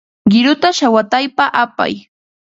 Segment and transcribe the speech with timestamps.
[0.31, 1.93] Qiruta shawataypa apay.